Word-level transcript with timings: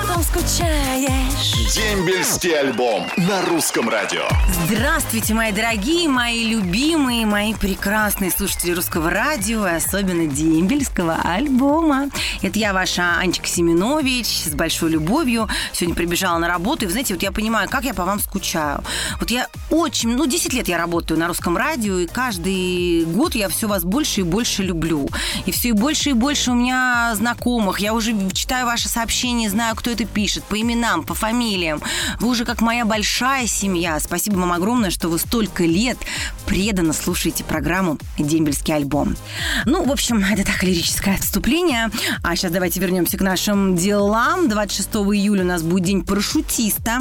Потом 0.00 0.22
скучаешь. 0.22 1.74
Дембельский 1.74 2.58
альбом 2.58 3.06
на 3.16 3.42
русском 3.42 3.88
радио. 3.88 4.22
Здравствуйте, 4.66 5.34
мои 5.34 5.52
дорогие, 5.52 6.08
мои 6.08 6.44
любимые, 6.44 7.26
мои 7.26 7.54
прекрасные 7.54 8.30
слушатели 8.30 8.72
русского 8.72 9.10
радио, 9.10 9.66
и 9.66 9.72
особенно 9.72 10.26
дембельского 10.26 11.18
альбома. 11.22 12.08
Это 12.42 12.58
я, 12.58 12.72
ваша 12.72 13.18
Анечка 13.18 13.46
Семенович, 13.46 14.26
с 14.26 14.54
большой 14.54 14.90
любовью. 14.90 15.48
Сегодня 15.72 15.94
прибежала 15.94 16.38
на 16.38 16.48
работу, 16.48 16.84
и, 16.84 16.86
вы 16.86 16.92
знаете, 16.92 17.14
вот 17.14 17.22
я 17.22 17.30
понимаю, 17.30 17.68
как 17.68 17.84
я 17.84 17.94
по 17.94 18.04
вам 18.04 18.20
скучаю. 18.20 18.82
Вот 19.20 19.30
я 19.30 19.48
очень, 19.70 20.16
ну, 20.16 20.26
10 20.26 20.52
лет 20.54 20.66
я 20.66 20.78
работаю 20.78 21.20
на 21.20 21.28
русском 21.28 21.56
радио, 21.56 21.98
и 21.98 22.06
каждый 22.06 23.04
год 23.04 23.34
я 23.34 23.48
все 23.48 23.68
вас 23.68 23.84
больше 23.84 24.20
и 24.20 24.24
больше 24.24 24.62
люблю. 24.62 25.08
И 25.46 25.52
все 25.52 25.68
и 25.68 25.72
больше 25.72 26.10
и 26.10 26.14
больше 26.14 26.52
у 26.52 26.54
меня 26.54 27.12
знакомых. 27.14 27.80
Я 27.80 27.92
уже 27.92 28.14
читаю 28.32 28.66
ваши 28.66 28.88
сообщения, 28.88 29.50
знаю, 29.50 29.76
кто 29.76 29.90
это 29.90 29.99
пишет, 30.04 30.44
по 30.44 30.60
именам, 30.60 31.04
по 31.04 31.14
фамилиям. 31.14 31.82
Вы 32.18 32.28
уже 32.28 32.44
как 32.44 32.60
моя 32.60 32.84
большая 32.84 33.46
семья. 33.46 33.98
Спасибо 34.00 34.36
вам 34.36 34.52
огромное, 34.52 34.90
что 34.90 35.08
вы 35.08 35.18
столько 35.18 35.64
лет 35.64 35.98
преданно 36.46 36.92
слушаете 36.92 37.44
программу 37.44 37.98
«Дембельский 38.18 38.74
альбом». 38.74 39.16
Ну, 39.66 39.84
в 39.84 39.90
общем, 39.90 40.24
это 40.24 40.44
так 40.44 40.62
лирическое 40.62 41.16
отступление. 41.16 41.90
А 42.22 42.36
сейчас 42.36 42.52
давайте 42.52 42.80
вернемся 42.80 43.18
к 43.18 43.22
нашим 43.22 43.76
делам. 43.76 44.48
26 44.48 44.88
июля 44.88 45.42
у 45.42 45.46
нас 45.46 45.62
будет 45.62 45.84
день 45.84 46.04
парашютиста. 46.04 47.00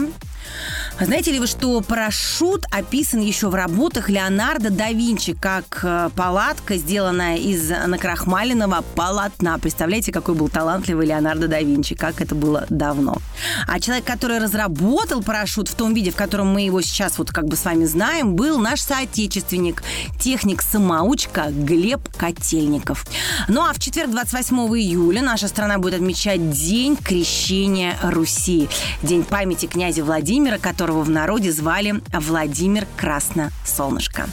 Знаете 1.02 1.32
ли 1.32 1.40
вы, 1.40 1.48
что 1.48 1.80
парашют 1.80 2.66
описан 2.72 3.22
еще 3.22 3.48
в 3.48 3.56
работах 3.56 4.10
Леонардо 4.10 4.70
да 4.70 4.92
Винчи 4.92 5.34
как 5.34 5.80
э, 5.84 6.10
палатка, 6.14 6.76
сделанная 6.76 7.38
из 7.38 7.70
накрахмаленного 7.70 8.84
полотна. 8.96 9.58
Представляете, 9.60 10.12
какой 10.12 10.36
был 10.36 10.50
талантливый 10.50 11.08
Леонардо 11.08 11.48
да 11.48 11.62
Винчи, 11.62 11.96
как 11.96 12.20
это 12.20 12.36
было 12.36 12.66
давно. 12.70 13.18
А 13.66 13.80
человек, 13.80 14.04
который 14.04 14.40
разработал 14.40 15.24
парашют 15.24 15.70
в 15.70 15.76
том 15.76 15.94
виде, 15.94 16.12
в 16.12 16.18
котором 16.18 16.48
мы 16.48 16.64
его 16.64 16.82
сейчас 16.82 17.18
вот 17.18 17.32
как 17.32 17.46
бы 17.46 17.56
с 17.56 17.64
вами 17.64 17.86
знаем, 17.86 18.36
был 18.36 18.60
наш 18.60 18.82
соотечественник, 18.82 19.84
техник-самоучка 20.20 21.46
Глеб 21.50 22.10
Котельников. 22.18 23.06
Ну 23.48 23.62
а 23.62 23.72
в 23.72 23.80
четверг, 23.80 24.12
28 24.12 24.58
июля, 24.78 25.22
наша 25.22 25.48
страна 25.48 25.78
будет 25.78 25.94
отмечать 25.94 26.52
День 26.52 26.98
крещения 26.98 27.98
Руси. 28.04 28.68
День 29.02 29.24
памяти 29.24 29.68
князя 29.68 30.04
Владимира, 30.04 30.58
который 30.58 30.89
которого 30.90 31.04
в 31.04 31.10
народе 31.12 31.52
звали 31.52 32.02
Владимир 32.12 32.88
Красносолнышко. 32.98 34.28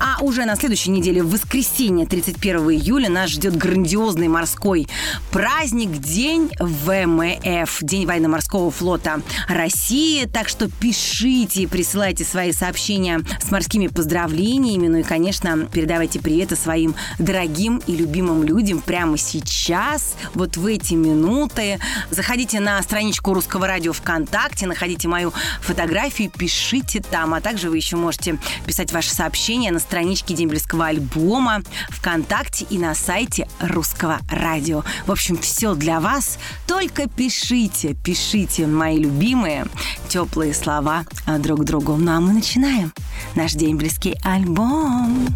А 0.00 0.20
уже 0.24 0.44
на 0.44 0.56
следующей 0.56 0.90
неделе, 0.90 1.22
в 1.22 1.30
воскресенье, 1.30 2.04
31 2.04 2.70
июля, 2.70 3.08
нас 3.08 3.30
ждет 3.30 3.56
грандиозный 3.56 4.26
морской 4.26 4.88
праздник 5.30 5.92
День 5.98 6.50
ВМФ, 6.58 7.78
День 7.82 8.06
военно-морского 8.06 8.72
флота 8.72 9.22
России. 9.46 10.24
Так 10.24 10.48
что 10.48 10.68
пишите, 10.68 11.68
присылайте 11.68 12.24
свои 12.24 12.50
сообщения 12.50 13.20
с 13.40 13.52
морскими 13.52 13.86
поздравлениями. 13.86 14.88
Ну 14.88 14.98
и, 14.98 15.02
конечно, 15.04 15.68
передавайте 15.72 16.18
приветы 16.18 16.56
своим 16.56 16.96
дорогим 17.20 17.80
и 17.86 17.94
любимым 17.94 18.42
людям 18.42 18.80
прямо 18.80 19.16
сейчас, 19.16 20.16
вот 20.34 20.56
в 20.56 20.66
эти 20.66 20.94
минуты. 20.94 21.78
Заходите 22.10 22.58
на 22.58 22.82
страничку 22.82 23.32
Русского 23.32 23.68
радио 23.68 23.92
ВКонтакте, 23.92 24.66
находите 24.66 25.06
мою 25.06 25.32
фотографию 25.60 25.99
фотографии, 26.00 26.30
пишите 26.34 27.02
там. 27.02 27.34
А 27.34 27.40
также 27.42 27.68
вы 27.68 27.76
еще 27.76 27.96
можете 27.96 28.38
писать 28.66 28.92
ваши 28.92 29.10
сообщения 29.10 29.70
на 29.70 29.78
страничке 29.78 30.34
Дембельского 30.34 30.86
альбома 30.86 31.62
ВКонтакте 31.90 32.66
и 32.70 32.78
на 32.78 32.94
сайте 32.94 33.46
Русского 33.60 34.20
радио. 34.30 34.82
В 35.06 35.12
общем, 35.12 35.36
все 35.36 35.74
для 35.74 36.00
вас. 36.00 36.38
Только 36.66 37.06
пишите, 37.06 37.94
пишите, 37.94 38.66
мои 38.66 38.96
любимые, 38.96 39.66
теплые 40.08 40.54
слова 40.54 41.04
друг 41.38 41.64
другу. 41.64 41.96
Ну 41.96 42.12
а 42.12 42.20
мы 42.20 42.32
начинаем 42.32 42.92
наш 43.34 43.52
дембельский 43.52 44.16
альбом. 44.22 45.26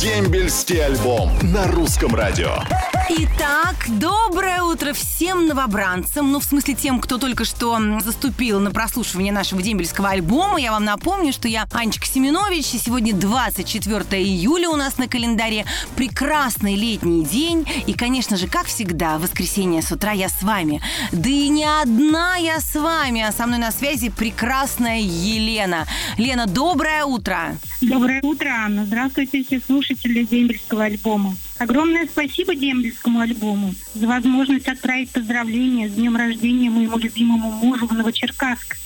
Дембельский 0.00 0.84
альбом 0.84 1.30
на 1.40 1.66
русском 1.68 2.14
радио. 2.14 2.52
Итак, 3.08 3.76
доброе 3.88 4.60
утро 4.62 4.92
всем 4.92 5.46
новобранцам, 5.46 6.32
ну, 6.32 6.40
в 6.40 6.44
смысле 6.44 6.74
тем, 6.74 7.00
кто 7.00 7.16
только 7.16 7.46
что 7.46 7.80
заступил 8.00 8.60
на 8.60 8.72
прослушивание 8.72 9.32
нашего 9.32 9.62
дембельского 9.62 10.10
альбома. 10.10 10.60
Я 10.60 10.72
вам 10.72 10.84
напомню, 10.84 11.32
что 11.32 11.48
я 11.48 11.66
Анечка 11.72 12.04
Семенович, 12.04 12.74
и 12.74 12.78
сегодня 12.78 13.14
24 13.14 14.22
июля 14.22 14.68
у 14.68 14.76
нас 14.76 14.98
на 14.98 15.08
календаре. 15.08 15.64
Прекрасный 15.96 16.74
летний 16.74 17.24
день, 17.24 17.66
и, 17.86 17.94
конечно 17.94 18.36
же, 18.36 18.48
как 18.48 18.66
всегда, 18.66 19.16
в 19.16 19.22
воскресенье 19.22 19.80
с 19.80 19.90
утра 19.92 20.12
я 20.12 20.28
с 20.28 20.42
вами. 20.42 20.82
Да 21.12 21.30
и 21.30 21.48
не 21.48 21.64
одна 21.64 22.36
я 22.36 22.60
с 22.60 22.74
вами, 22.74 23.22
а 23.22 23.32
со 23.32 23.46
мной 23.46 23.60
на 23.60 23.72
связи 23.72 24.10
прекрасная 24.10 24.98
Елена. 24.98 25.86
Лена, 26.18 26.46
доброе 26.46 27.04
утро. 27.04 27.56
Доброе 27.80 28.20
утро, 28.22 28.48
Анна. 28.48 28.84
Здравствуйте, 28.84 29.42
все 29.42 29.60
слушатели 29.64 29.85
дембельского 29.94 30.84
альбома. 30.84 31.36
Огромное 31.58 32.06
спасибо 32.06 32.54
дембельскому 32.54 33.20
альбому 33.20 33.74
за 33.94 34.06
возможность 34.06 34.68
отправить 34.68 35.10
поздравления 35.10 35.88
с 35.88 35.92
днем 35.92 36.16
рождения 36.16 36.70
моему 36.70 36.98
любимому 36.98 37.50
мужу 37.50 37.86
в 37.86 37.92
Новочеркасск. 37.92 38.76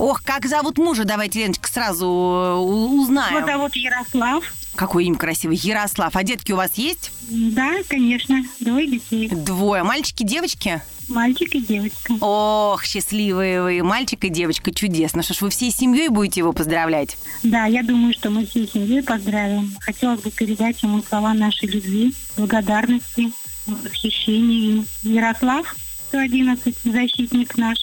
Ох, 0.00 0.22
как 0.22 0.46
зовут 0.46 0.78
мужа? 0.78 1.04
Давайте, 1.04 1.40
Леночка, 1.40 1.68
сразу 1.68 2.06
э, 2.06 2.54
узнаем. 2.56 3.36
Его 3.36 3.46
зовут 3.46 3.76
Ярослав. 3.76 4.42
Какое 4.74 5.04
имя 5.04 5.18
красивое. 5.18 5.56
Ярослав. 5.56 6.16
А 6.16 6.22
детки 6.22 6.52
у 6.52 6.56
вас 6.56 6.70
есть? 6.76 7.12
Да, 7.28 7.74
конечно. 7.86 8.42
Двое 8.60 8.86
детей. 8.86 9.28
Двое. 9.28 9.82
Мальчики, 9.82 10.22
девочки? 10.22 10.80
Мальчик 11.10 11.54
и 11.54 11.60
девочка. 11.60 12.14
Ох, 12.18 12.82
счастливые 12.82 13.62
вы. 13.62 13.82
Мальчик 13.82 14.24
и 14.24 14.30
девочка. 14.30 14.72
Чудесно. 14.72 15.22
Что 15.22 15.34
ж, 15.34 15.42
вы 15.42 15.50
всей 15.50 15.70
семьей 15.70 16.08
будете 16.08 16.40
его 16.40 16.54
поздравлять? 16.54 17.18
Да, 17.42 17.66
я 17.66 17.82
думаю, 17.82 18.14
что 18.14 18.30
мы 18.30 18.46
всей 18.46 18.66
семьей 18.66 19.02
поздравим. 19.02 19.76
Хотелось 19.80 20.20
бы 20.20 20.30
передать 20.30 20.82
ему 20.82 21.02
слова 21.02 21.34
нашей 21.34 21.68
любви, 21.68 22.14
благодарности, 22.38 23.32
восхищения. 23.66 24.82
Ярослав, 25.02 25.76
111, 26.08 26.74
защитник 26.84 27.58
наш, 27.58 27.76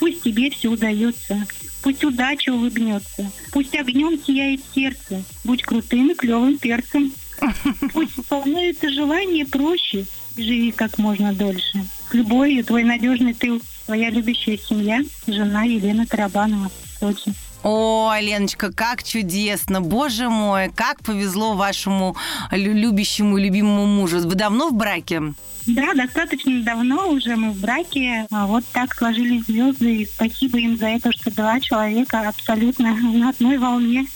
пусть 0.00 0.22
тебе 0.22 0.50
все 0.50 0.68
удается. 0.68 1.46
Пусть 1.82 2.02
удача 2.02 2.50
улыбнется. 2.50 3.30
Пусть 3.52 3.74
огнем 3.76 4.18
сияет 4.26 4.60
сердце. 4.74 5.22
Будь 5.44 5.62
крутым 5.62 6.10
и 6.10 6.14
клевым 6.14 6.58
перцем. 6.58 7.12
Пусть 7.92 8.18
исполняется 8.18 8.90
желание 8.90 9.46
проще. 9.46 10.06
Живи 10.36 10.72
как 10.72 10.98
можно 10.98 11.32
дольше. 11.32 11.84
С 12.10 12.14
любовью 12.14 12.64
твой 12.64 12.82
надежный 12.82 13.34
тыл. 13.34 13.60
Твоя 13.86 14.10
любящая 14.10 14.58
семья. 14.58 15.00
Жена 15.26 15.64
Елена 15.64 16.06
Тарабанова. 16.06 16.70
Сочи. 16.98 17.32
О, 17.62 18.14
Леночка, 18.18 18.72
как 18.72 19.02
чудесно! 19.02 19.82
Боже 19.82 20.30
мой, 20.30 20.70
как 20.74 21.02
повезло 21.04 21.54
вашему 21.54 22.16
любящему 22.50 23.36
и 23.36 23.42
любимому 23.44 23.84
мужу. 23.84 24.20
Вы 24.20 24.34
давно 24.34 24.70
в 24.70 24.74
браке? 24.74 25.34
Да, 25.66 25.92
достаточно 25.94 26.62
давно 26.62 27.10
уже 27.10 27.36
мы 27.36 27.50
в 27.50 27.60
браке. 27.60 28.26
А 28.30 28.46
вот 28.46 28.64
так 28.72 28.94
сложились 28.94 29.44
звезды. 29.44 29.96
И 29.96 30.06
спасибо 30.06 30.58
им 30.58 30.78
за 30.78 30.86
это, 30.88 31.12
что 31.12 31.30
два 31.30 31.60
человека 31.60 32.26
абсолютно 32.26 32.94
на 32.94 33.28
одной 33.28 33.58
волне, 33.58 34.06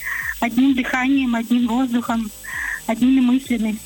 одним 0.41 0.75
дыханием, 0.75 1.35
одним 1.35 1.69
воздухом, 1.69 2.31
одними 2.87 3.21
мыслями. 3.21 3.77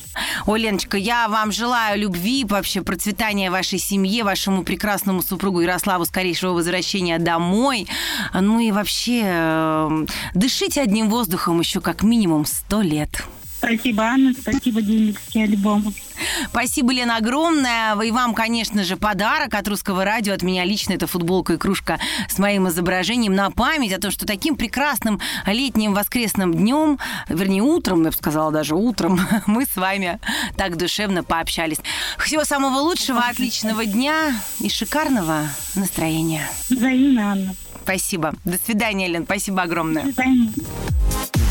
Ой, 0.47 0.61
Леночка, 0.61 0.97
я 0.97 1.29
вам 1.29 1.53
желаю 1.53 1.99
любви, 2.01 2.45
вообще 2.45 2.83
процветания 2.83 3.51
вашей 3.51 3.79
семье, 3.79 4.25
вашему 4.25 4.63
прекрасному 4.63 5.23
супругу 5.23 5.61
Ярославу 5.61 6.05
скорейшего 6.05 6.53
возвращения 6.53 7.19
домой. 7.19 7.87
Ну 8.33 8.61
и 8.61 8.71
вообще, 8.71 9.23
э, 9.25 10.07
дышите 10.35 10.83
одним 10.83 11.11
воздухом 11.11 11.61
еще 11.61 11.81
как 11.81 12.03
минимум 12.03 12.45
сто 12.47 12.81
лет. 12.81 13.25
Спасибо, 13.59 14.05
Анна. 14.05 14.33
Спасибо, 14.33 14.81
Демикский 14.81 15.43
альбом. 15.43 15.93
Спасибо, 16.47 16.93
Лена, 16.93 17.17
огромное. 17.17 18.01
И 18.01 18.11
вам, 18.13 18.33
конечно 18.35 18.85
же, 18.85 18.97
подарок 18.97 19.55
от 19.55 19.67
Русского 19.67 20.05
радио. 20.05 20.35
От 20.35 20.43
меня 20.43 20.65
лично 20.65 20.93
это 20.93 21.07
футболка 21.07 21.55
и 21.55 21.57
кружка 21.57 21.99
с 22.29 22.39
моим 22.39 22.69
изображением 22.69 23.35
на 23.35 23.51
память 23.51 23.93
о 23.93 24.01
том, 24.01 24.11
что 24.13 24.27
таким 24.27 24.57
прекрасным 24.57 25.21
летним 25.47 25.93
воскресным 25.93 26.55
днем, 26.55 26.99
вернее, 27.29 27.63
утром, 27.63 28.05
я 28.05 28.11
бы 28.11 28.17
сказала, 28.17 28.53
даже 28.53 28.77
утром, 28.77 29.21
мы 29.47 29.67
с 29.67 29.77
вами 29.77 30.21
так 30.57 30.77
душевно 30.77 31.25
пообщались. 31.25 31.79
Всего 32.19 32.45
самого 32.45 32.79
лучшего, 32.79 33.21
отличного 33.21 33.85
дня 33.85 34.35
и 34.61 34.69
шикарного 34.69 35.49
настроения. 35.75 36.49
Взаимно, 36.71 37.33
Анна. 37.33 37.55
Спасибо. 37.83 38.35
До 38.45 38.59
свидания, 38.65 39.09
Лен. 39.09 39.25
Спасибо 39.25 39.63
огромное. 39.63 40.05
До 40.05 40.13
свидания. 40.13 40.53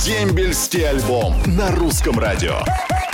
Дембельский 0.04 0.88
альбом 0.88 1.34
на 1.58 1.72
русском 1.72 2.20
радио. 2.20 2.60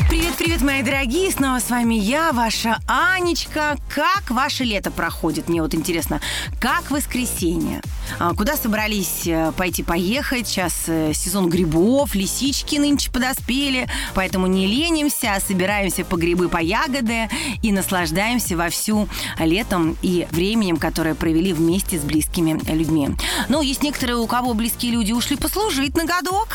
Привет-привет, 0.09 0.61
мои 0.61 0.83
дорогие! 0.83 1.31
Снова 1.31 1.59
с 1.59 1.69
вами 1.69 1.95
я, 1.95 2.33
ваша 2.33 2.77
Анечка. 2.87 3.77
Как 3.87 4.29
ваше 4.29 4.65
лето 4.65 4.91
проходит? 4.91 5.47
Мне 5.47 5.61
вот 5.61 5.73
интересно, 5.73 6.19
как 6.59 6.91
воскресенье? 6.91 7.81
А 8.19 8.33
Куда 8.33 8.57
собрались 8.57 9.25
э, 9.25 9.51
пойти 9.55 9.83
поехать? 9.83 10.47
Сейчас 10.47 10.83
э, 10.87 11.13
сезон 11.13 11.49
грибов, 11.49 12.15
лисички 12.15 12.75
нынче 12.75 13.09
подоспели, 13.11 13.87
поэтому 14.15 14.47
не 14.47 14.67
ленимся, 14.67 15.35
а 15.35 15.39
собираемся 15.39 16.03
по 16.03 16.17
грибы, 16.17 16.49
по 16.49 16.57
ягоды 16.57 17.29
и 17.61 17.71
наслаждаемся 17.71 18.57
вовсю 18.57 19.07
летом 19.39 19.95
и 20.01 20.27
временем, 20.31 20.77
которое 20.77 21.15
провели 21.15 21.53
вместе 21.53 21.97
с 21.97 22.01
близкими 22.01 22.59
людьми. 22.69 23.09
Ну, 23.49 23.61
есть 23.61 23.81
некоторые, 23.81 24.17
у 24.17 24.27
кого 24.27 24.53
близкие 24.53 24.91
люди 24.91 25.11
ушли 25.13 25.37
послужить 25.37 25.95
на 25.95 26.05
годок. 26.05 26.49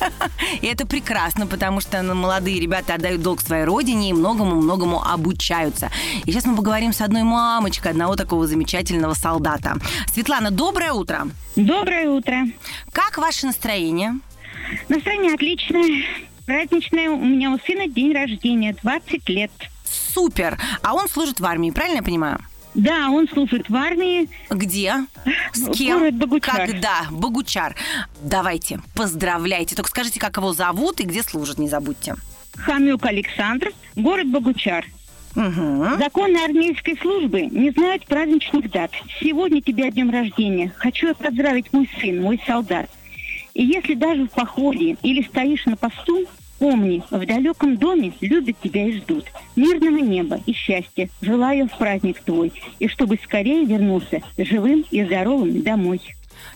И 0.62 0.66
это 0.66 0.86
прекрасно, 0.86 1.46
потому 1.46 1.80
что 1.80 2.00
ну, 2.02 2.14
молодые 2.14 2.58
ребята 2.60 2.94
отдают 2.94 3.22
долг 3.22 3.40
своей 3.40 3.64
родине 3.64 4.10
и 4.10 4.12
многому-многому 4.12 5.02
обучаются. 5.02 5.90
И 6.24 6.32
сейчас 6.32 6.46
мы 6.46 6.56
поговорим 6.56 6.92
с 6.92 7.00
одной 7.00 7.22
мамочкой 7.22 7.92
одного 7.92 8.16
такого 8.16 8.46
замечательного 8.46 9.14
солдата. 9.14 9.76
Светлана, 10.12 10.50
доброе 10.50 10.93
утро. 10.94 11.28
Доброе 11.56 12.08
утро. 12.08 12.46
Как 12.92 13.18
ваше 13.18 13.46
настроение? 13.46 14.14
Настроение 14.88 15.34
отличное. 15.34 16.04
Праздничное. 16.46 17.10
У 17.10 17.24
меня 17.24 17.50
у 17.50 17.58
сына 17.58 17.86
день 17.88 18.12
рождения, 18.12 18.74
20 18.82 19.28
лет. 19.28 19.52
Супер. 19.84 20.58
А 20.82 20.94
он 20.94 21.08
служит 21.08 21.40
в 21.40 21.44
армии, 21.44 21.70
правильно 21.70 21.96
я 21.96 22.02
понимаю? 22.02 22.38
Да, 22.74 23.08
он 23.10 23.28
служит 23.28 23.68
в 23.68 23.76
армии. 23.76 24.28
Где? 24.50 25.06
С 25.52 25.70
кем? 25.76 26.00
Город 26.00 26.14
Богучар. 26.14 26.66
Когда? 26.66 27.06
Богучар. 27.10 27.76
Давайте, 28.20 28.80
поздравляйте. 28.94 29.76
Только 29.76 29.90
скажите, 29.90 30.18
как 30.18 30.36
его 30.36 30.52
зовут 30.52 31.00
и 31.00 31.04
где 31.04 31.22
служит, 31.22 31.58
не 31.58 31.68
забудьте. 31.68 32.16
Хамюк 32.56 33.04
Александр, 33.06 33.72
город 33.94 34.28
Богучар. 34.28 34.86
Угу. 35.36 35.98
Законы 35.98 36.36
армейской 36.44 36.96
службы 36.96 37.42
не 37.42 37.70
знают 37.70 38.06
праздничных 38.06 38.70
дат. 38.70 38.92
Сегодня 39.20 39.60
тебя 39.60 39.90
днем 39.90 40.10
рождения. 40.10 40.72
Хочу 40.76 41.08
я 41.08 41.14
поздравить 41.14 41.72
мой 41.72 41.88
сын, 42.00 42.22
мой 42.22 42.40
солдат. 42.46 42.88
И 43.54 43.64
если 43.64 43.94
даже 43.94 44.26
в 44.26 44.30
походе 44.30 44.96
или 45.02 45.22
стоишь 45.22 45.66
на 45.66 45.76
посту, 45.76 46.26
помни, 46.58 47.02
в 47.10 47.26
далеком 47.26 47.76
доме 47.76 48.12
любят 48.20 48.56
тебя 48.62 48.86
и 48.86 48.98
ждут. 48.98 49.24
Мирного 49.56 49.98
неба 49.98 50.40
и 50.46 50.52
счастья 50.52 51.08
желаю 51.20 51.68
в 51.68 51.78
праздник 51.78 52.20
твой. 52.20 52.52
И 52.78 52.88
чтобы 52.88 53.18
скорее 53.22 53.64
вернулся 53.64 54.22
живым 54.38 54.84
и 54.90 55.04
здоровым 55.04 55.62
домой. 55.62 56.00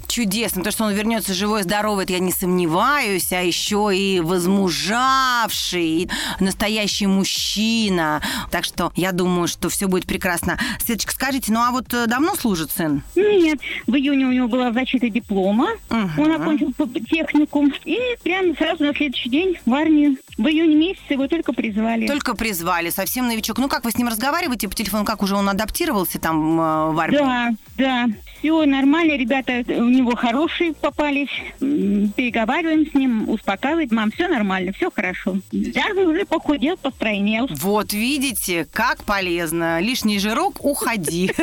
Чудесно. 0.09 0.65
То, 0.65 0.71
что 0.71 0.85
он 0.85 0.95
вернется 0.95 1.35
живой 1.35 1.63
здоровый, 1.63 2.05
это 2.05 2.15
я 2.15 2.19
не 2.19 2.33
сомневаюсь. 2.33 3.33
А 3.33 3.43
еще 3.43 3.91
и 3.95 4.21
возмужавший, 4.21 5.89
и 5.89 6.11
настоящий 6.41 7.07
мужчина. 7.07 8.23
Так 8.51 8.65
что 8.65 8.93
я 8.97 9.13
думаю, 9.13 9.49
что 9.49 9.69
все 9.69 9.87
будет 9.87 10.07
прекрасно. 10.07 10.59
Светочка, 10.83 11.13
скажите, 11.13 11.53
ну 11.53 11.61
а 11.61 11.71
вот 11.71 11.93
э, 11.93 12.07
давно 12.07 12.35
служит 12.35 12.71
сын? 12.71 13.03
Нет, 13.15 13.61
в 13.87 13.95
июне 13.95 14.27
у 14.27 14.33
него 14.33 14.49
была 14.49 14.73
защита 14.73 15.09
диплома. 15.09 15.69
Мгм. 15.91 16.19
Он 16.19 16.33
окончил 16.33 16.73
техникум. 17.09 17.73
И 17.85 17.99
прямо 18.23 18.55
сразу 18.55 18.85
на 18.85 18.95
следующий 18.95 19.29
день 19.29 19.59
в 19.65 19.75
армию. 19.75 20.17
В 20.37 20.47
июне 20.47 20.75
месяце 20.75 21.13
его 21.15 21.27
только 21.27 21.53
призвали. 21.53 22.07
Только 22.07 22.35
призвали, 22.35 22.91
совсем 22.91 23.27
новичок. 23.27 23.59
Ну 23.59 23.69
как 23.69 23.85
вы 23.85 23.91
с 23.91 23.99
ним 23.99 24.09
разговариваете 24.09 24.69
по 24.69 24.75
телефону? 24.75 25.05
Как 25.05 25.23
уже 25.23 25.35
он 25.35 25.49
адаптировался 25.49 26.19
там 26.19 26.61
э, 26.61 26.91
в 26.93 26.99
армии? 26.99 27.19
Да, 27.19 27.51
да. 27.77 28.07
Все 28.39 28.65
нормально, 28.65 29.17
ребята 29.17 29.65
у 29.79 29.89
него 29.89 30.15
хорошие 30.17 30.73
попались. 30.75 31.31
Переговариваем 31.61 32.91
с 32.91 32.95
ним, 32.95 33.29
успокаивает. 33.29 33.93
Мам, 33.93 34.11
все 34.11 34.29
нормально, 34.29 34.73
все 34.73 34.91
хорошо. 34.91 35.37
Даже 35.53 36.07
уже 36.07 36.25
похудел, 36.25 36.77
постройнел. 36.77 37.49
Вот 37.51 37.93
видите, 37.93 38.67
как 38.73 39.05
полезно. 39.05 39.81
Лишний 39.81 40.19
жирок, 40.19 40.65
уходи. 40.65 41.31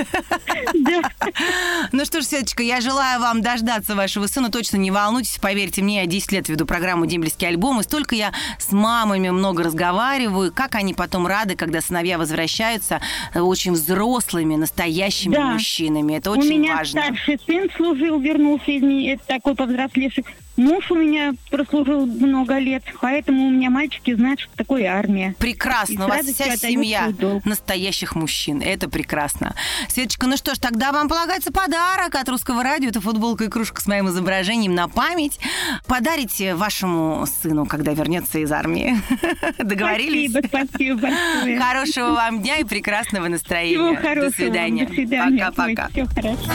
Ну 1.92 2.06
что 2.06 2.22
ж, 2.22 2.26
Светочка, 2.26 2.64
я 2.64 2.82
желаю 2.82 3.20
вам 3.20 3.42
дождаться 3.42 3.96
вашего 3.96 4.28
сына. 4.28 4.50
Точно 4.50 4.78
не 4.78 4.92
волнуйтесь, 4.92 5.38
поверьте 5.40 5.82
мне, 5.82 6.02
я 6.02 6.06
10 6.06 6.32
лет 6.32 6.50
веду 6.50 6.66
программу 6.66 7.06
«Дембельский 7.06 7.48
альбом», 7.48 7.80
и 7.80 7.84
столько 7.84 8.16
я 8.16 8.34
с 8.58 8.72
мамами 8.72 9.30
много 9.30 9.64
разговариваю, 9.64 10.52
как 10.54 10.76
они 10.76 10.94
потом 10.94 11.28
рады, 11.28 11.56
когда 11.56 11.82
сыновья 11.82 12.18
возвращаются 12.18 13.02
э, 13.34 13.40
очень 13.40 13.74
взрослыми, 13.74 14.56
настоящими 14.56 15.38
мужчинами. 15.38 16.14
Это 16.16 16.32
У 16.32 16.34
очень 16.38 16.60
меня 16.60 16.76
важно. 16.78 17.02
старший 17.02 17.40
сын 17.46 17.70
служил, 17.76 18.20
вернулся 18.26 18.72
из 18.72 18.84
это 19.14 19.26
такой 19.28 19.56
повзрослевший. 19.56 20.26
Муж 20.58 20.90
у 20.90 20.96
меня 20.96 21.34
прослужил 21.52 22.06
много 22.06 22.58
лет, 22.60 22.84
поэтому 23.02 23.48
у 23.48 23.50
меня 23.50 23.70
мальчики 23.70 24.16
знают, 24.16 24.40
что 24.40 24.56
такое 24.56 24.86
армия. 24.88 25.32
И 25.32 25.42
Прекрасно. 25.42 26.04
с 26.04 26.06
У 26.06 26.10
вас 26.10 26.26
вся 26.26 26.56
семья 26.56 27.12
настоящих 27.44 28.16
мужчин. 28.16 28.62
Это 28.62 28.90
прекрасно. 28.90 29.54
Светочка, 29.90 30.28
ну 30.28 30.38
что 30.38 30.56
ж, 30.56 30.60
тогда 30.60 30.94
вам 30.94 31.10
полагается 31.10 31.52
подарок 31.52 32.16
от 32.16 32.30
русского 32.30 32.64
радио. 32.64 32.90
Это 32.90 33.02
футболка 33.02 33.44
и 33.44 33.50
кружка 33.50 33.82
с 33.82 33.88
моим 33.88 34.08
изображением 34.08 34.74
на 34.76 34.88
память. 34.88 35.40
Подарите 35.88 36.56
вашему 36.56 37.26
сыну, 37.26 37.66
когда 37.66 37.94
вернется 37.94 38.40
из 38.40 38.52
армии. 38.52 38.96
Договорились? 39.58 40.32
Спасибо, 40.32 40.48
спасибо 40.48 41.02
большое. 41.02 41.60
Хорошего 41.60 42.12
вам 42.12 42.42
дня 42.42 42.58
и 42.58 42.64
прекрасного 42.64 43.28
настроения. 43.28 43.76
Всего 43.76 43.96
хорошего. 43.96 44.30
До 44.30 44.36
свидания. 44.36 44.86
До 44.86 44.94
свидания. 44.94 45.52
Пока-пока. 45.52 45.90
Все 45.90 46.06
хорошо. 46.06 46.52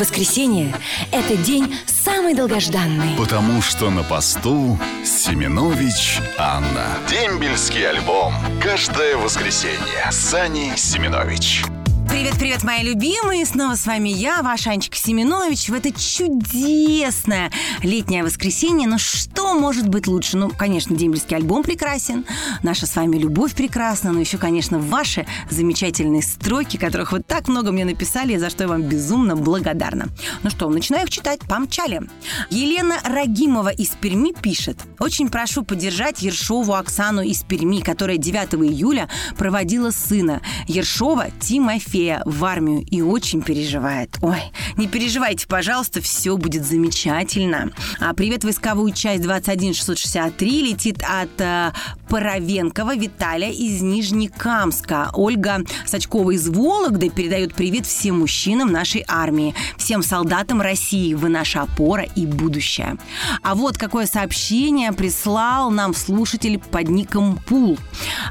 Воскресенье– 0.00 0.74
это 1.12 1.36
день 1.36 1.76
самый 1.86 2.32
долгожданный. 2.32 3.18
Потому 3.18 3.60
что 3.60 3.90
на 3.90 4.02
посту 4.02 4.78
Семенович 5.04 6.20
Анна. 6.38 6.86
Дембельский 7.06 7.86
альбом. 7.86 8.32
Каждое 8.62 9.18
воскресенье. 9.18 10.10
Сани 10.10 10.72
Семенович. 10.74 11.64
Привет-привет, 12.10 12.64
мои 12.64 12.82
любимые! 12.82 13.46
Снова 13.46 13.76
с 13.76 13.86
вами 13.86 14.08
я, 14.08 14.42
ваша 14.42 14.70
Анечка 14.70 14.96
Семенович, 14.96 15.68
в 15.68 15.74
это 15.74 15.92
чудесное 15.92 17.52
летнее 17.84 18.24
воскресенье. 18.24 18.88
Ну 18.88 18.98
что 18.98 19.54
может 19.54 19.88
быть 19.88 20.08
лучше? 20.08 20.36
Ну, 20.36 20.50
конечно, 20.50 20.96
дембельский 20.96 21.36
альбом 21.36 21.62
прекрасен, 21.62 22.26
наша 22.64 22.86
с 22.86 22.96
вами 22.96 23.16
любовь 23.16 23.54
прекрасна, 23.54 24.10
но 24.10 24.18
еще, 24.18 24.38
конечно, 24.38 24.80
ваши 24.80 25.24
замечательные 25.50 26.22
строки, 26.22 26.78
которых 26.78 27.12
вы 27.12 27.22
так 27.22 27.46
много 27.46 27.70
мне 27.70 27.84
написали, 27.84 28.36
за 28.36 28.50
что 28.50 28.64
я 28.64 28.68
вам 28.68 28.82
безумно 28.82 29.36
благодарна. 29.36 30.08
Ну 30.42 30.50
что, 30.50 30.68
начинаю 30.68 31.04
их 31.04 31.10
читать. 31.10 31.38
Помчали. 31.48 32.02
Елена 32.50 32.96
Рагимова 33.04 33.68
из 33.68 33.90
Перми 33.90 34.32
пишет. 34.32 34.78
Очень 34.98 35.28
прошу 35.28 35.62
поддержать 35.62 36.22
Ершову 36.22 36.74
Оксану 36.74 37.22
из 37.22 37.44
Перми, 37.44 37.80
которая 37.80 38.16
9 38.16 38.54
июля 38.68 39.08
проводила 39.38 39.92
сына 39.92 40.42
Ершова 40.66 41.28
Тимофея 41.40 41.99
в 42.24 42.44
армию 42.44 42.84
и 42.90 43.00
очень 43.02 43.42
переживает. 43.42 44.16
Ой, 44.22 44.40
не 44.76 44.86
переживайте, 44.86 45.46
пожалуйста, 45.46 46.00
все 46.00 46.36
будет 46.36 46.64
замечательно. 46.64 47.70
А 48.00 48.14
привет, 48.14 48.44
войсковую 48.44 48.92
часть 48.92 49.22
21663 49.22 50.70
летит 50.70 51.02
от 51.02 51.40
э, 51.40 51.72
Паровенкова 52.10 52.96
Виталия 52.96 53.52
из 53.52 53.82
Нижнекамска. 53.82 55.10
Ольга 55.14 55.64
Сачкова 55.86 56.32
из 56.32 56.48
Вологды 56.48 57.08
передает 57.08 57.54
привет 57.54 57.86
всем 57.86 58.18
мужчинам 58.18 58.72
нашей 58.72 59.04
армии, 59.06 59.54
всем 59.76 60.02
солдатам 60.02 60.60
России. 60.60 61.14
Вы 61.14 61.28
наша 61.28 61.62
опора 61.62 62.02
и 62.02 62.26
будущее. 62.26 62.98
А 63.42 63.54
вот 63.54 63.78
какое 63.78 64.06
сообщение 64.06 64.92
прислал 64.92 65.70
нам 65.70 65.94
слушатель 65.94 66.58
под 66.58 66.88
ником 66.88 67.38
Пул. 67.46 67.78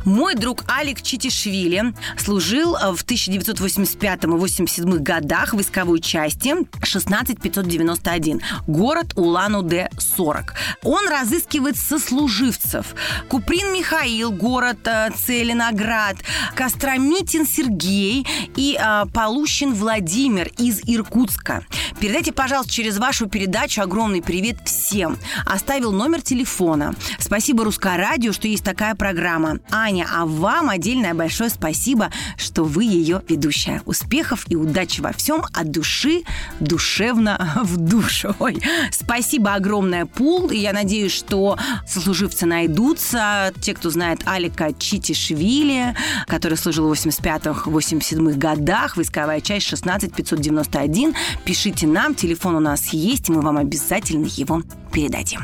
Мой 0.03 0.35
друг 0.35 0.65
Алик 0.69 1.01
Читишвили 1.01 1.93
служил 2.17 2.73
в 2.73 3.01
1985 3.03 4.23
и 4.25 4.27
87 4.27 4.97
годах 4.97 5.51
в 5.51 5.53
войсковой 5.53 6.01
части 6.01 6.53
16591, 6.83 8.41
город 8.67 9.13
Улан-Удэ 9.15 9.89
40. 9.97 10.53
Он 10.83 11.07
разыскивает 11.07 11.77
сослуживцев. 11.77 12.93
Куприн 13.29 13.68
Михаил, 13.73 14.31
город 14.31 14.79
э, 14.85 15.09
Целиноград, 15.15 16.17
Костромитин 16.55 17.45
Сергей 17.45 18.25
и 18.55 18.77
э, 18.79 19.05
Полущин 19.13 19.73
Владимир 19.73 20.51
из 20.57 20.81
Иркутска. 20.85 21.63
Передайте, 21.99 22.31
пожалуйста, 22.31 22.71
через 22.71 22.97
вашу 22.97 23.27
передачу 23.27 23.81
огромный 23.81 24.21
привет 24.21 24.57
всем. 24.65 25.17
Оставил 25.45 25.91
номер 25.91 26.21
телефона. 26.21 26.95
Спасибо 27.19 27.65
Русское 27.65 27.97
радио, 27.97 28.31
что 28.31 28.47
есть 28.47 28.63
такая 28.63 28.95
программа. 28.95 29.59
Аня, 29.69 30.07
а 30.13 30.25
вам 30.25 30.69
отдельное 30.69 31.13
большое 31.13 31.49
спасибо, 31.49 32.09
что 32.37 32.63
вы 32.63 32.85
ее 32.85 33.21
ведущая. 33.27 33.81
Успехов 33.85 34.45
и 34.49 34.55
удачи 34.55 35.01
во 35.01 35.11
всем 35.11 35.43
от 35.53 35.71
души, 35.71 36.23
душевно 36.59 37.59
в 37.63 37.77
душу. 37.77 38.35
Ой, 38.39 38.61
спасибо 38.91 39.53
огромное, 39.53 40.05
Пул. 40.05 40.49
И 40.49 40.57
я 40.57 40.73
надеюсь, 40.73 41.13
что 41.13 41.57
сослуживцы 41.85 42.45
найдутся. 42.45 43.53
Те, 43.61 43.73
кто 43.73 43.89
знает 43.89 44.21
Алика 44.25 44.73
Читишвили, 44.77 45.95
который 46.27 46.57
служил 46.57 46.87
в 46.87 46.93
85-87 46.93 48.33
годах, 48.35 48.97
войсковая 48.97 49.41
часть 49.41 49.67
16 49.67 50.13
591. 50.13 51.13
Пишите 51.45 51.87
нам, 51.87 52.15
телефон 52.15 52.55
у 52.55 52.59
нас 52.59 52.89
есть, 52.89 53.29
мы 53.29 53.41
вам 53.41 53.57
обязательно 53.57 54.25
его 54.25 54.61
передадим. 54.91 55.41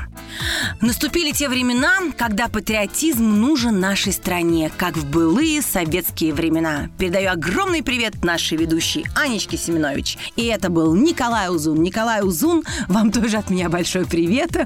Наступили 0.82 1.32
те 1.32 1.48
времена, 1.48 2.00
когда 2.18 2.48
патриотизм 2.48 3.24
нужен 3.24 3.80
нашей 3.80 4.12
стране, 4.12 4.72
как 4.76 4.98
в 4.98 5.10
былые 5.10 5.62
советские 5.62 6.34
времена. 6.34 6.90
Передаю 6.98 7.32
огромный 7.32 7.84
привет 7.84 8.24
нашей 8.24 8.58
ведущей 8.58 9.06
Анечке 9.16 9.58
Семенович. 9.58 10.18
И 10.36 10.46
это 10.46 10.70
был 10.70 10.96
Николай 10.96 11.50
Узун. 11.50 11.82
Николай 11.82 12.22
Узун, 12.22 12.64
вам 12.88 13.12
тоже 13.12 13.38
от 13.38 13.50
меня 13.50 13.70
большой 13.70 14.06
привет. 14.06 14.52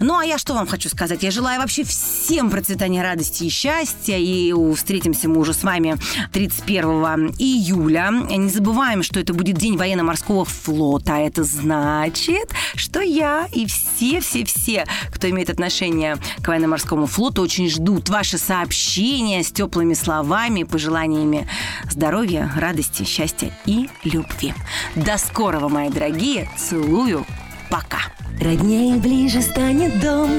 Ну, 0.00 0.18
а 0.18 0.24
я 0.24 0.36
что 0.36 0.54
вам 0.54 0.66
хочу 0.66 0.88
сказать? 0.88 1.22
Я 1.22 1.30
желаю 1.30 1.60
вообще 1.60 1.84
всем 1.84 2.50
процветания, 2.50 2.65
радости 2.74 3.44
и 3.44 3.48
счастья. 3.48 4.16
И 4.16 4.52
встретимся 4.74 5.28
мы 5.28 5.40
уже 5.40 5.54
с 5.54 5.62
вами 5.62 5.96
31 6.32 7.34
июля. 7.38 8.10
Не 8.28 8.48
забываем, 8.48 9.02
что 9.02 9.20
это 9.20 9.32
будет 9.32 9.56
День 9.56 9.76
военно-морского 9.76 10.44
флота. 10.44 11.14
Это 11.14 11.44
значит, 11.44 12.52
что 12.74 13.00
я 13.00 13.48
и 13.52 13.66
все-все-все, 13.66 14.86
кто 15.12 15.28
имеет 15.30 15.50
отношение 15.50 16.16
к 16.42 16.48
военно-морскому 16.48 17.06
флоту, 17.06 17.42
очень 17.42 17.68
ждут 17.68 18.08
ваши 18.08 18.38
сообщения 18.38 19.42
с 19.42 19.52
теплыми 19.52 19.94
словами, 19.94 20.64
пожеланиями 20.64 21.48
здоровья, 21.90 22.52
радости, 22.56 23.04
счастья 23.04 23.52
и 23.66 23.88
любви. 24.04 24.54
До 24.94 25.18
скорого, 25.18 25.68
мои 25.68 25.90
дорогие. 25.90 26.48
Целую. 26.56 27.24
Пока. 27.70 27.98
Роднее 28.40 28.96
ближе 28.96 29.42
станет 29.42 29.98
дом 30.00 30.30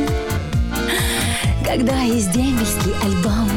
Когда 1.67 2.00
есть 2.00 2.31
дембельский 2.31 2.93
альбом 3.03 3.50